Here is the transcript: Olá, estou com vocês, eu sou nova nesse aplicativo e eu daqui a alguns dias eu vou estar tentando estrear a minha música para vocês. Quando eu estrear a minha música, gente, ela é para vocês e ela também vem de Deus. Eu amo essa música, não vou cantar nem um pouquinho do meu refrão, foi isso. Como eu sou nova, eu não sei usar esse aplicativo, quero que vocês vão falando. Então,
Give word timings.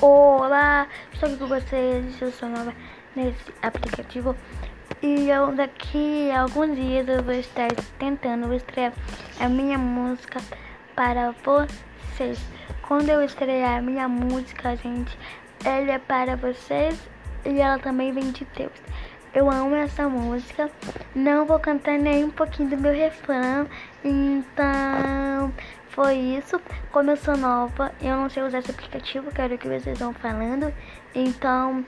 Olá, 0.00 0.88
estou 1.10 1.38
com 1.38 1.46
vocês, 1.46 2.20
eu 2.20 2.30
sou 2.30 2.50
nova 2.50 2.74
nesse 3.14 3.50
aplicativo 3.62 4.36
e 5.00 5.30
eu 5.30 5.52
daqui 5.52 6.30
a 6.30 6.42
alguns 6.42 6.76
dias 6.76 7.08
eu 7.08 7.22
vou 7.22 7.32
estar 7.32 7.72
tentando 7.98 8.52
estrear 8.52 8.92
a 9.40 9.48
minha 9.48 9.78
música 9.78 10.38
para 10.94 11.32
vocês. 11.42 12.38
Quando 12.82 13.08
eu 13.08 13.24
estrear 13.24 13.78
a 13.78 13.82
minha 13.82 14.06
música, 14.06 14.76
gente, 14.76 15.16
ela 15.64 15.92
é 15.92 15.98
para 15.98 16.36
vocês 16.36 17.00
e 17.46 17.58
ela 17.58 17.78
também 17.78 18.12
vem 18.12 18.32
de 18.32 18.46
Deus. 18.54 18.72
Eu 19.32 19.50
amo 19.50 19.74
essa 19.76 20.06
música, 20.08 20.70
não 21.14 21.46
vou 21.46 21.58
cantar 21.58 21.98
nem 21.98 22.24
um 22.24 22.30
pouquinho 22.30 22.68
do 22.68 22.76
meu 22.76 22.92
refrão, 22.92 23.66
foi 25.96 26.14
isso. 26.14 26.60
Como 26.92 27.10
eu 27.10 27.16
sou 27.16 27.36
nova, 27.38 27.90
eu 28.02 28.14
não 28.16 28.28
sei 28.28 28.42
usar 28.42 28.58
esse 28.58 28.70
aplicativo, 28.70 29.32
quero 29.32 29.56
que 29.56 29.66
vocês 29.66 29.98
vão 29.98 30.12
falando. 30.12 30.72
Então, 31.14 31.82